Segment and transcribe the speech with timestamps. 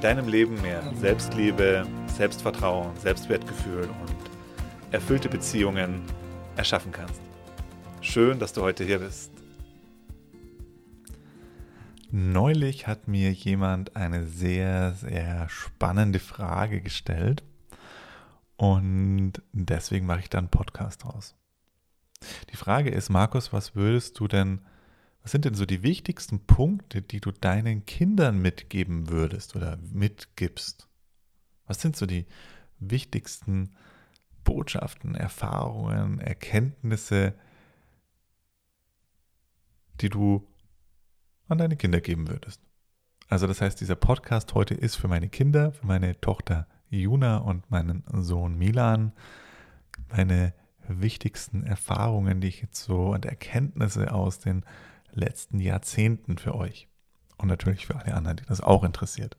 [0.00, 6.02] deinem Leben mehr Selbstliebe, Selbstvertrauen, Selbstwertgefühl und erfüllte Beziehungen
[6.56, 7.20] erschaffen kannst.
[8.00, 9.32] Schön, dass du heute hier bist.
[12.10, 17.42] Neulich hat mir jemand eine sehr, sehr spannende Frage gestellt
[18.56, 21.34] und deswegen mache ich da einen Podcast draus.
[22.50, 24.60] Die Frage ist, Markus, was würdest du denn
[25.28, 30.88] was sind denn so die wichtigsten Punkte, die du deinen Kindern mitgeben würdest oder mitgibst?
[31.66, 32.24] Was sind so die
[32.78, 33.76] wichtigsten
[34.42, 37.34] Botschaften, Erfahrungen, Erkenntnisse,
[40.00, 40.48] die du
[41.46, 42.62] an deine Kinder geben würdest?
[43.28, 47.70] Also das heißt, dieser Podcast heute ist für meine Kinder, für meine Tochter Juna und
[47.70, 49.12] meinen Sohn Milan,
[50.08, 50.54] meine
[50.88, 54.64] wichtigsten Erfahrungen, die ich jetzt so und Erkenntnisse aus den
[55.12, 56.88] letzten Jahrzehnten für euch.
[57.36, 59.36] Und natürlich für alle anderen, die das auch interessiert.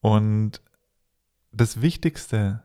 [0.00, 0.62] Und
[1.52, 2.62] das Wichtigste,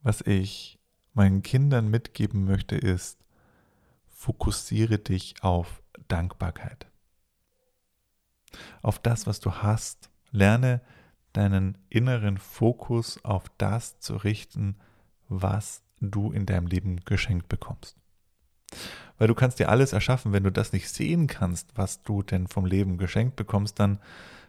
[0.00, 0.78] was ich
[1.12, 3.18] meinen Kindern mitgeben möchte, ist,
[4.06, 6.86] fokussiere dich auf Dankbarkeit.
[8.82, 10.10] Auf das, was du hast.
[10.30, 10.80] Lerne
[11.32, 14.76] deinen inneren Fokus auf das zu richten,
[15.28, 17.96] was du in deinem Leben geschenkt bekommst.
[19.18, 22.46] Weil du kannst dir alles erschaffen, wenn du das nicht sehen kannst, was du denn
[22.46, 23.98] vom Leben geschenkt bekommst, dann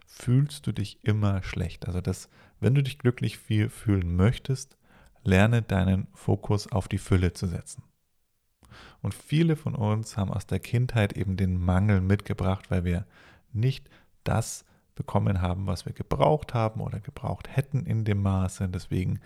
[0.06, 1.88] fühlst du dich immer schlecht.
[1.88, 2.30] Also das,
[2.60, 4.78] wenn du dich glücklich fühlen möchtest,
[5.24, 7.84] lerne deinen Fokus auf die Fülle zu setzen.
[9.02, 13.06] Und viele von uns haben aus der Kindheit eben den Mangel mitgebracht, weil wir
[13.54, 13.90] nicht
[14.24, 18.68] das bekommen haben, was wir gebraucht haben oder gebraucht hätten in dem Maße.
[18.70, 19.20] Deswegen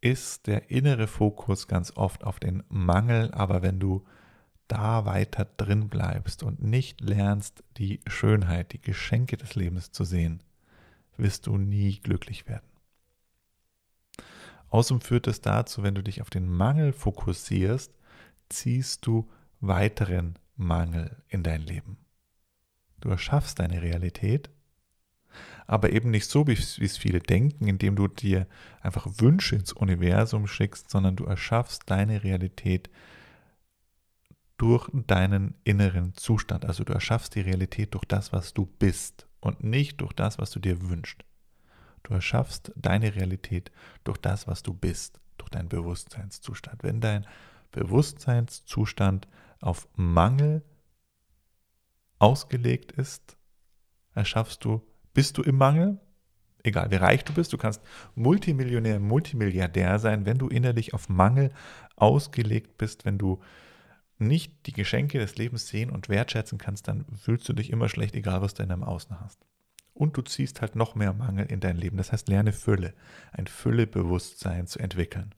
[0.00, 4.04] ist der innere Fokus ganz oft auf den Mangel, aber wenn du
[4.68, 10.42] da weiter drin bleibst und nicht lernst, die Schönheit, die Geschenke des Lebens zu sehen,
[11.16, 12.68] wirst du nie glücklich werden.
[14.68, 17.92] Außerdem führt es dazu, wenn du dich auf den Mangel fokussierst,
[18.50, 19.28] ziehst du
[19.60, 21.98] weiteren Mangel in dein Leben.
[23.00, 24.50] Du erschaffst deine Realität,
[25.68, 28.46] aber eben nicht so, wie es viele denken, indem du dir
[28.80, 32.88] einfach Wünsche ins Universum schickst, sondern du erschaffst deine Realität
[34.56, 36.64] durch deinen inneren Zustand.
[36.64, 40.50] Also du erschaffst die Realität durch das, was du bist und nicht durch das, was
[40.50, 41.22] du dir wünschst.
[42.02, 43.70] Du erschaffst deine Realität
[44.04, 46.82] durch das, was du bist, durch deinen Bewusstseinszustand.
[46.82, 47.26] Wenn dein
[47.72, 49.28] Bewusstseinszustand
[49.60, 50.62] auf Mangel
[52.18, 53.36] ausgelegt ist,
[54.14, 54.82] erschaffst du,
[55.18, 55.98] bist du im Mangel,
[56.62, 57.82] egal wie reich du bist, du kannst
[58.14, 61.50] Multimillionär, Multimilliardär sein, wenn du innerlich auf Mangel
[61.96, 63.40] ausgelegt bist, wenn du
[64.18, 68.14] nicht die Geschenke des Lebens sehen und wertschätzen kannst, dann fühlst du dich immer schlecht,
[68.14, 69.44] egal was du in deinem Außen hast.
[69.92, 71.96] Und du ziehst halt noch mehr Mangel in dein Leben.
[71.96, 72.94] Das heißt, lerne Fülle,
[73.32, 75.34] ein Füllebewusstsein zu entwickeln.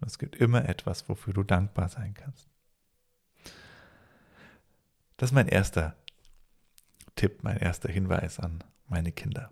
[0.00, 2.48] Und es gibt immer etwas, wofür du dankbar sein kannst.
[5.16, 5.96] Das ist mein erster
[7.16, 9.50] Tipp, mein erster Hinweis an meine Kinder.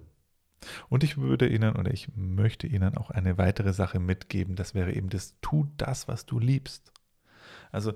[0.89, 4.55] Und ich würde Ihnen oder ich möchte Ihnen auch eine weitere Sache mitgeben.
[4.57, 6.93] Das wäre eben das, tu das, was du liebst.
[7.73, 7.95] Also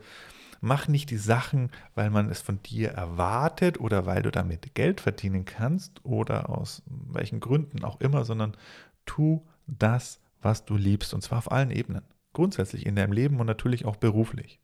[0.60, 5.00] mach nicht die Sachen, weil man es von dir erwartet oder weil du damit Geld
[5.00, 8.56] verdienen kannst oder aus welchen Gründen auch immer, sondern
[9.04, 12.02] tu das, was du liebst und zwar auf allen Ebenen.
[12.32, 14.60] Grundsätzlich in deinem Leben und natürlich auch beruflich.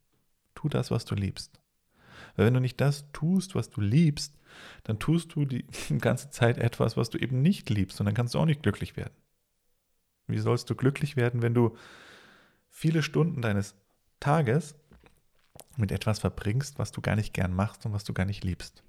[0.55, 1.61] Tu das, was du liebst.
[2.37, 4.39] Weil wenn du nicht das tust, was du liebst,
[4.85, 5.67] dann tust du die
[5.99, 8.97] ganze Zeit etwas, was du eben nicht liebst und dann kannst du auch nicht glücklich
[8.97, 9.15] werden.
[10.27, 11.77] Wie sollst du glücklich werden, wenn du
[12.71, 13.75] viele Stunden deines
[14.21, 14.75] Tages
[15.77, 18.83] mit etwas verbringst, was du gar nicht gern machst und was du gar nicht liebst.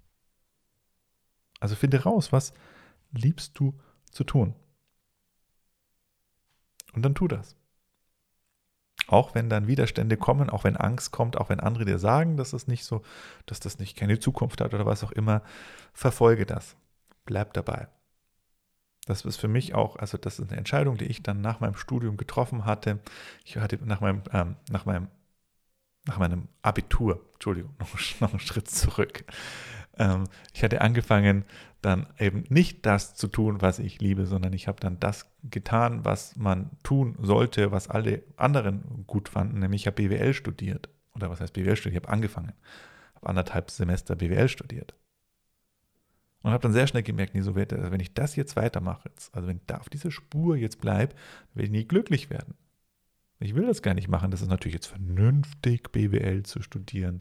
[1.60, 2.54] Also finde raus, was
[3.12, 3.80] liebst du
[4.12, 4.56] zu tun.
[6.94, 7.56] Und dann tu das.
[9.08, 12.52] Auch wenn dann Widerstände kommen, auch wenn Angst kommt, auch wenn andere dir sagen, dass
[12.52, 13.02] das nicht so,
[13.46, 15.42] dass das nicht keine Zukunft hat oder was auch immer,
[15.94, 16.76] verfolge das.
[17.26, 17.88] Bleib dabei.
[19.06, 21.76] Das ist für mich auch, also das ist eine Entscheidung, die ich dann nach meinem
[21.76, 23.00] Studium getroffen hatte.
[23.44, 25.10] Ich hatte nach meinem, ähm, nach meinem
[26.06, 27.90] nach meinem Abitur, Entschuldigung, noch,
[28.20, 29.24] noch einen Schritt zurück.
[29.98, 31.46] Ähm, ich hatte angefangen,
[31.82, 36.06] dann eben nicht das zu tun, was ich liebe, sondern ich habe dann das getan,
[36.06, 40.90] was man tun sollte, was alle anderen gut fanden, nämlich ich habe BWL studiert.
[41.14, 42.02] Oder was heißt BWL studiert?
[42.02, 42.54] Ich habe angefangen,
[43.16, 44.96] habe anderthalb Semester BWL studiert.
[46.42, 49.10] Und habe dann sehr schnell gemerkt, nee, so wird, also wenn ich das jetzt weitermache,
[49.32, 51.16] also wenn ich da auf dieser Spur jetzt bleibe,
[51.54, 52.56] werde ich nie glücklich werden.
[53.40, 54.32] Ich will das gar nicht machen.
[54.32, 57.20] Das ist natürlich jetzt vernünftig, BWL zu studieren.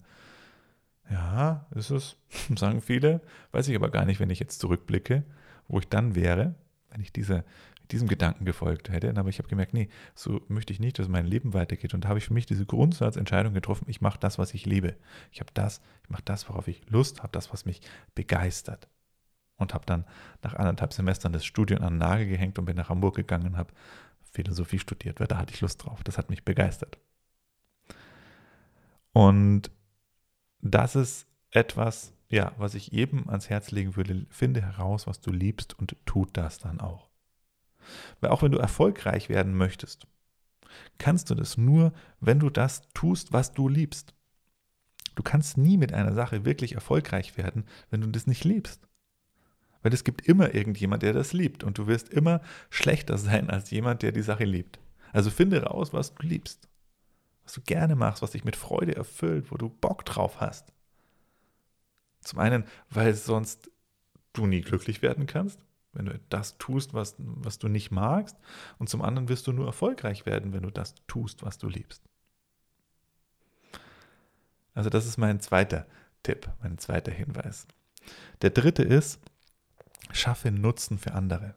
[1.10, 2.16] Ja, ist es,
[2.56, 3.20] sagen viele.
[3.52, 5.24] Weiß ich aber gar nicht, wenn ich jetzt zurückblicke,
[5.68, 6.54] wo ich dann wäre,
[6.90, 7.44] wenn ich diese,
[7.90, 9.14] diesem Gedanken gefolgt hätte.
[9.16, 11.94] Aber ich habe gemerkt, nee, so möchte ich nicht, dass mein Leben weitergeht.
[11.94, 14.96] Und da habe ich für mich diese Grundsatzentscheidung getroffen, ich mache das, was ich liebe.
[15.30, 17.80] Ich habe das, ich mache das, worauf ich Lust habe, das, was mich
[18.14, 18.88] begeistert.
[19.56, 20.06] Und habe dann
[20.42, 23.56] nach anderthalb Semestern das Studium an den Nagel gehängt und bin nach Hamburg gegangen und
[23.56, 23.72] habe
[24.32, 26.02] Philosophie studiert, weil da hatte ich Lust drauf.
[26.02, 26.98] Das hat mich begeistert.
[29.12, 29.70] Und
[30.62, 34.26] das ist etwas, ja, was ich jedem ans Herz legen würde.
[34.30, 37.10] Finde heraus, was du liebst und tut das dann auch.
[38.20, 40.06] Weil auch wenn du erfolgreich werden möchtest,
[40.98, 44.14] kannst du das nur, wenn du das tust, was du liebst.
[45.16, 48.88] Du kannst nie mit einer Sache wirklich erfolgreich werden, wenn du das nicht liebst.
[49.82, 53.70] Weil es gibt immer irgendjemand, der das liebt und du wirst immer schlechter sein als
[53.70, 54.78] jemand, der die Sache liebt.
[55.12, 56.68] Also finde raus, was du liebst
[57.52, 60.72] du gerne machst, was dich mit Freude erfüllt, wo du Bock drauf hast.
[62.20, 63.70] Zum einen, weil sonst
[64.32, 68.36] du nie glücklich werden kannst, wenn du das tust, was, was du nicht magst.
[68.78, 72.02] Und zum anderen wirst du nur erfolgreich werden, wenn du das tust, was du liebst.
[74.74, 75.86] Also das ist mein zweiter
[76.22, 77.66] Tipp, mein zweiter Hinweis.
[78.40, 79.20] Der dritte ist,
[80.12, 81.54] schaffe Nutzen für andere.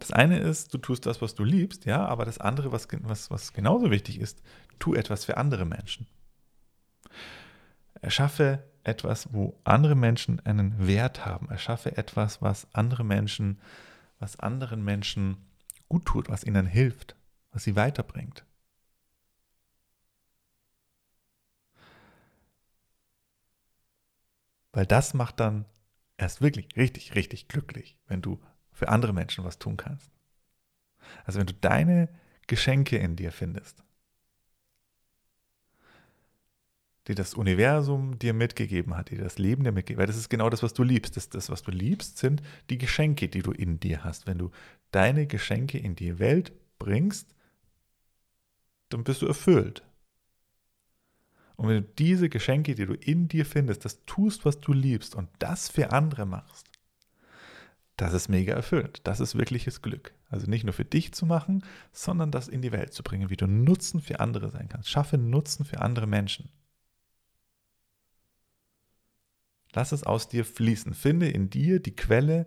[0.00, 3.30] Das eine ist, du tust das, was du liebst, ja, aber das andere, was, was,
[3.30, 4.42] was genauso wichtig ist,
[4.78, 6.08] tu etwas für andere Menschen.
[8.00, 11.50] Erschaffe etwas, wo andere Menschen einen Wert haben.
[11.50, 13.60] Erschaffe etwas, was andere Menschen,
[14.18, 15.36] was anderen Menschen
[15.90, 17.14] gut tut, was ihnen hilft,
[17.52, 18.46] was sie weiterbringt.
[24.72, 25.66] Weil das macht dann
[26.16, 28.40] erst wirklich richtig, richtig glücklich, wenn du
[28.80, 30.10] für andere Menschen was tun kannst.
[31.26, 32.08] Also wenn du deine
[32.46, 33.84] Geschenke in dir findest,
[37.06, 40.30] die das Universum dir mitgegeben hat, die das Leben dir mitgegeben hat, weil das ist
[40.30, 41.18] genau das, was du liebst.
[41.18, 44.26] Das, das, was du liebst, sind die Geschenke, die du in dir hast.
[44.26, 44.50] Wenn du
[44.92, 47.34] deine Geschenke in die Welt bringst,
[48.88, 49.84] dann bist du erfüllt.
[51.56, 55.14] Und wenn du diese Geschenke, die du in dir findest, das tust, was du liebst
[55.14, 56.69] und das für andere machst,
[58.00, 59.02] das ist mega erfüllend.
[59.04, 60.14] Das ist wirkliches Glück.
[60.30, 61.62] Also nicht nur für dich zu machen,
[61.92, 64.88] sondern das in die Welt zu bringen, wie du Nutzen für andere sein kannst.
[64.88, 66.48] Schaffe Nutzen für andere Menschen.
[69.74, 70.94] Lass es aus dir fließen.
[70.94, 72.46] Finde in dir die Quelle.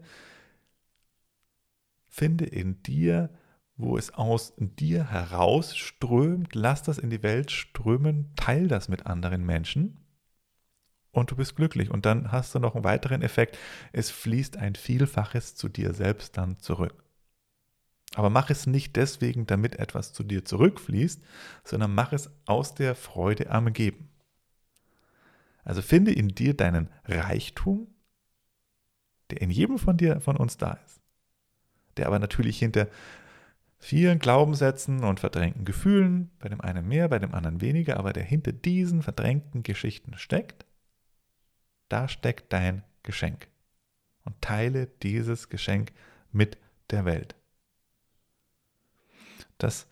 [2.07, 3.29] Finde in dir,
[3.77, 6.55] wo es aus dir herausströmt.
[6.55, 8.33] Lass das in die Welt strömen.
[8.35, 10.02] Teil das mit anderen Menschen
[11.13, 11.89] und du bist glücklich.
[11.89, 13.57] Und dann hast du noch einen weiteren Effekt.
[13.93, 17.03] Es fließt ein Vielfaches zu dir selbst dann zurück.
[18.15, 21.23] Aber mach es nicht deswegen, damit etwas zu dir zurückfließt,
[21.63, 24.09] sondern mach es aus der Freude am Geben.
[25.63, 27.87] Also finde in dir deinen Reichtum,
[29.29, 31.01] der in jedem von dir, von uns da ist,
[31.97, 32.87] der aber natürlich hinter
[33.79, 38.23] vielen Glaubenssätzen und verdrängten Gefühlen, bei dem einen mehr, bei dem anderen weniger, aber der
[38.23, 40.62] hinter diesen verdrängten Geschichten steckt
[41.93, 43.47] da steckt dein Geschenk.
[44.25, 45.91] Und teile dieses Geschenk
[46.31, 46.57] mit
[46.89, 47.35] der Welt.
[49.59, 49.85] Das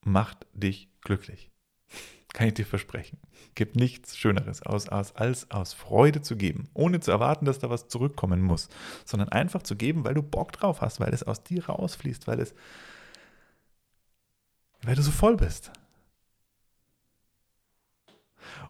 [0.00, 1.50] macht dich glücklich.
[2.32, 3.18] Kann ich dir versprechen.
[3.54, 7.68] Gibt nichts Schöneres, aus, aus, als aus Freude zu geben, ohne zu erwarten, dass da
[7.68, 8.70] was zurückkommen muss,
[9.04, 12.40] sondern einfach zu geben, weil du Bock drauf hast, weil es aus dir rausfließt, weil
[12.40, 12.54] es,
[14.82, 15.72] weil du so voll bist.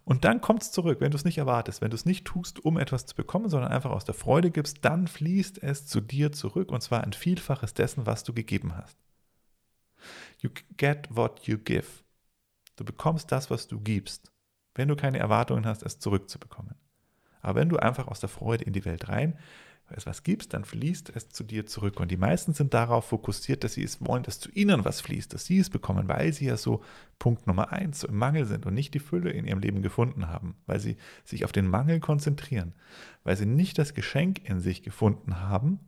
[0.04, 2.62] Und dann kommt es zurück, wenn du es nicht erwartest, wenn du es nicht tust,
[2.62, 6.30] um etwas zu bekommen, sondern einfach aus der Freude gibst, dann fließt es zu dir
[6.30, 8.98] zurück und zwar ein Vielfaches dessen, was du gegeben hast.
[10.40, 12.04] You get what you give.
[12.76, 14.30] Du bekommst das, was du gibst,
[14.74, 16.74] wenn du keine Erwartungen hast, es zurückzubekommen.
[17.40, 19.38] Aber wenn du einfach aus der Freude in die Welt rein
[19.90, 22.00] es was gibst, dann fließt es zu dir zurück.
[22.00, 25.32] Und die meisten sind darauf fokussiert, dass sie es wollen, dass zu ihnen was fließt,
[25.32, 26.82] dass sie es bekommen, weil sie ja so
[27.18, 30.28] Punkt Nummer eins so im Mangel sind und nicht die Fülle in ihrem Leben gefunden
[30.28, 32.74] haben, weil sie sich auf den Mangel konzentrieren,
[33.22, 35.80] weil sie nicht das Geschenk in sich gefunden haben,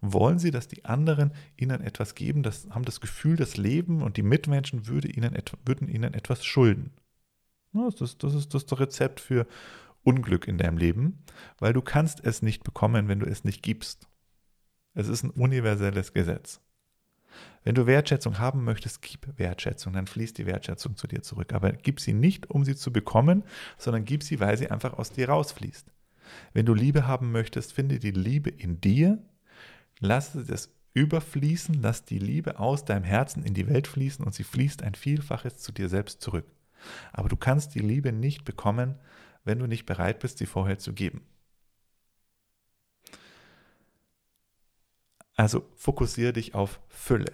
[0.00, 4.16] wollen sie, dass die anderen ihnen etwas geben, das haben das Gefühl, das Leben und
[4.16, 5.34] die Mitmenschen würde ihnen,
[5.64, 6.90] würden ihnen etwas schulden.
[7.72, 9.46] Das ist, das ist das Rezept für
[10.04, 11.24] Unglück in deinem Leben,
[11.58, 14.08] weil du kannst es nicht bekommen, wenn du es nicht gibst.
[14.94, 16.60] Es ist ein universelles Gesetz.
[17.64, 21.52] Wenn du Wertschätzung haben möchtest, gib Wertschätzung, dann fließt die Wertschätzung zu dir zurück.
[21.52, 23.42] Aber gib sie nicht, um sie zu bekommen,
[23.78, 25.90] sondern gib sie, weil sie einfach aus dir rausfließt.
[26.52, 29.18] Wenn du Liebe haben möchtest, finde die Liebe in dir,
[29.98, 34.44] lass es überfließen, lass die Liebe aus deinem Herzen in die Welt fließen und sie
[34.44, 36.46] fließt ein Vielfaches zu dir selbst zurück.
[37.12, 38.96] Aber du kannst die Liebe nicht bekommen,
[39.44, 41.26] wenn du nicht bereit bist, sie vorher zu geben.
[45.36, 47.32] Also fokussiere dich auf Fülle.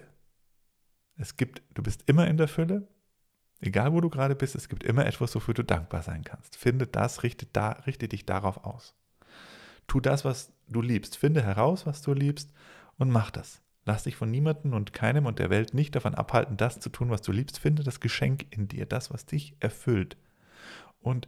[1.17, 2.87] Es gibt, du bist immer in der Fülle,
[3.59, 6.55] egal wo du gerade bist, es gibt immer etwas, wofür du dankbar sein kannst.
[6.55, 8.95] Finde das, richte, da, richte dich darauf aus.
[9.87, 11.17] Tu das, was du liebst.
[11.17, 12.51] Finde heraus, was du liebst
[12.97, 13.61] und mach das.
[13.83, 17.09] Lass dich von niemandem und keinem und der Welt nicht davon abhalten, das zu tun,
[17.09, 17.59] was du liebst.
[17.59, 20.17] Finde das Geschenk in dir, das, was dich erfüllt.
[21.01, 21.27] Und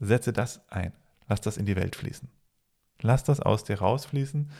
[0.00, 0.92] setze das ein.
[1.28, 2.28] Lass das in die Welt fließen.
[3.02, 4.50] Lass das aus dir rausfließen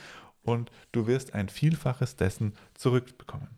[0.43, 3.49] und du wirst ein Vielfaches dessen zurückbekommen.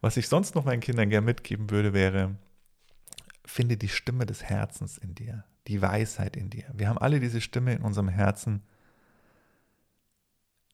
[0.00, 2.36] Was ich sonst noch meinen Kindern gerne mitgeben würde, wäre,
[3.44, 6.64] finde die Stimme des Herzens in dir, die Weisheit in dir.
[6.72, 8.62] Wir haben alle diese Stimme in unserem Herzen,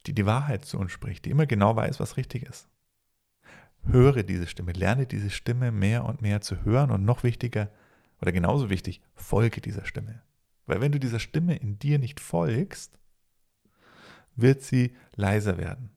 [0.06, 2.68] die die Wahrheit zu uns spricht, die immer genau weiß, was richtig ist.
[3.84, 7.70] Höre diese Stimme, lerne diese Stimme mehr und mehr zu hören und noch wichtiger
[8.20, 10.22] oder genauso wichtig, folge dieser Stimme.
[10.66, 12.98] Weil wenn du dieser Stimme in dir nicht folgst,
[14.36, 15.90] wird sie leiser werden.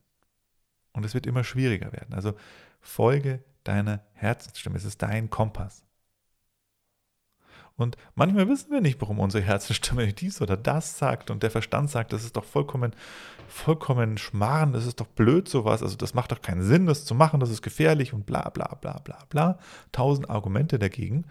[0.92, 2.14] Und es wird immer schwieriger werden.
[2.14, 2.34] Also
[2.80, 4.76] folge deiner Herzensstimme.
[4.76, 5.85] Es ist dein Kompass.
[7.76, 11.90] Und manchmal wissen wir nicht, warum unsere Herzensstimme dies oder das sagt und der Verstand
[11.90, 12.94] sagt, das ist doch vollkommen,
[13.48, 17.14] vollkommen Schmarrn, das ist doch blöd sowas, also das macht doch keinen Sinn, das zu
[17.14, 19.58] machen, das ist gefährlich und bla bla bla bla bla.
[19.92, 21.26] Tausend Argumente dagegen.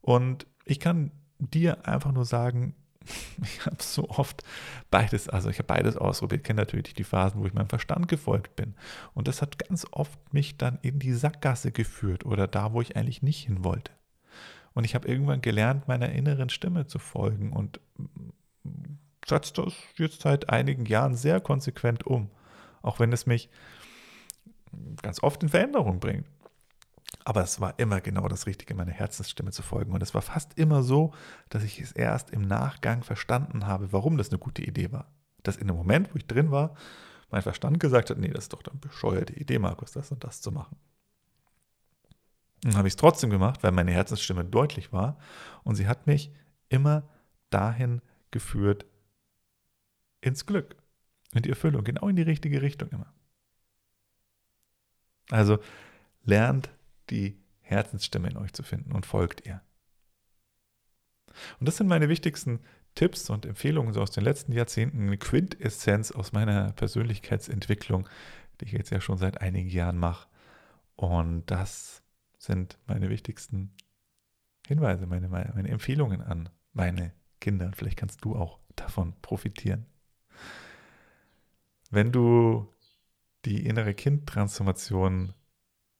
[0.00, 2.74] Und ich kann dir einfach nur sagen,
[3.42, 4.42] ich habe so oft
[4.90, 8.56] beides, also ich habe beides ausprobiert, kenne natürlich die Phasen, wo ich meinem Verstand gefolgt
[8.56, 8.74] bin.
[9.12, 12.96] Und das hat ganz oft mich dann in die Sackgasse geführt oder da, wo ich
[12.96, 13.92] eigentlich nicht hin wollte.
[14.74, 17.80] Und ich habe irgendwann gelernt, meiner inneren Stimme zu folgen und
[19.26, 22.30] setze das jetzt seit einigen Jahren sehr konsequent um.
[22.82, 23.48] Auch wenn es mich
[25.00, 26.26] ganz oft in Veränderung bringt.
[27.24, 29.92] Aber es war immer genau das Richtige, meiner Herzensstimme zu folgen.
[29.92, 31.14] Und es war fast immer so,
[31.48, 35.10] dass ich es erst im Nachgang verstanden habe, warum das eine gute Idee war.
[35.42, 36.74] Dass in dem Moment, wo ich drin war,
[37.30, 40.40] mein Verstand gesagt hat, nee, das ist doch eine bescheuerte Idee, Markus, das und das
[40.40, 40.76] zu machen.
[42.64, 45.18] Dann habe ich es trotzdem gemacht, weil meine Herzensstimme deutlich war.
[45.64, 46.32] Und sie hat mich
[46.70, 47.06] immer
[47.50, 48.86] dahin geführt,
[50.22, 50.76] ins Glück,
[51.34, 53.12] in die Erfüllung, genau in die richtige Richtung immer.
[55.30, 55.58] Also
[56.22, 56.70] lernt
[57.10, 59.60] die Herzensstimme in euch zu finden und folgt ihr.
[61.60, 62.60] Und das sind meine wichtigsten
[62.94, 68.08] Tipps und Empfehlungen so aus den letzten Jahrzehnten, eine Quintessenz aus meiner Persönlichkeitsentwicklung,
[68.60, 70.28] die ich jetzt ja schon seit einigen Jahren mache.
[70.96, 72.03] Und das
[72.44, 73.74] sind meine wichtigsten
[74.66, 77.70] Hinweise, meine, meine Empfehlungen an meine Kinder.
[77.74, 79.86] Vielleicht kannst du auch davon profitieren.
[81.90, 82.72] Wenn du
[83.44, 85.34] die innere Kind-Transformation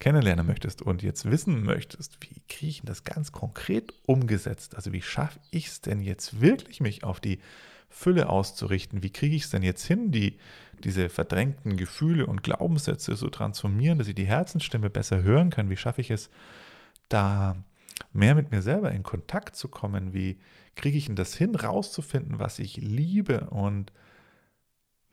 [0.05, 4.77] kennenlernen möchtest und jetzt wissen möchtest, wie kriege ich das ganz konkret umgesetzt?
[4.77, 7.39] Also wie schaffe ich es denn jetzt wirklich, mich auf die
[7.89, 9.03] Fülle auszurichten?
[9.03, 10.37] Wie kriege ich es denn jetzt hin, die,
[10.81, 15.71] diese verdrängten Gefühle und Glaubenssätze so transformieren, dass ich die Herzensstimme besser hören kann?
[15.71, 16.29] Wie schaffe ich es,
[17.09, 17.57] da
[18.13, 20.13] mehr mit mir selber in Kontakt zu kommen?
[20.13, 20.37] Wie
[20.77, 23.91] kriege ich denn das hin, rauszufinden, was ich liebe und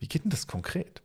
[0.00, 1.02] wie geht denn das konkret?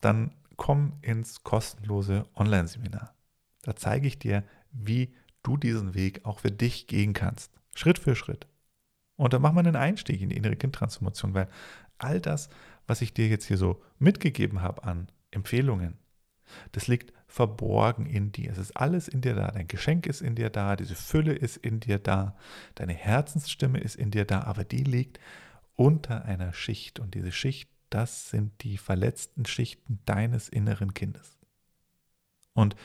[0.00, 3.14] Dann komm ins kostenlose Online-Seminar.
[3.62, 7.52] Da zeige ich dir, wie du diesen Weg auch für dich gehen kannst.
[7.74, 8.46] Schritt für Schritt.
[9.16, 11.48] Und dann machen wir einen Einstieg in die innere Kindtransformation, weil
[11.98, 12.48] all das,
[12.86, 15.98] was ich dir jetzt hier so mitgegeben habe an Empfehlungen,
[16.72, 18.52] das liegt verborgen in dir.
[18.52, 19.48] Es ist alles in dir da.
[19.48, 22.36] Dein Geschenk ist in dir da, diese Fülle ist in dir da,
[22.76, 25.18] deine Herzensstimme ist in dir da, aber die liegt
[25.74, 31.36] unter einer Schicht und diese Schicht das sind die verletzten Schichten deines inneren Kindes.
[32.52, 32.76] Und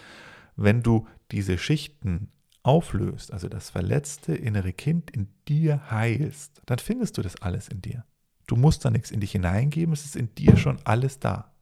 [0.55, 2.31] wenn du diese Schichten
[2.63, 7.81] auflöst, also das verletzte innere Kind in dir heilst, dann findest du das alles in
[7.81, 8.05] dir.
[8.47, 11.53] Du musst da nichts in dich hineingeben, es ist in dir schon alles da.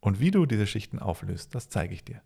[0.00, 2.22] Und wie du diese Schichten auflöst, das zeige ich dir.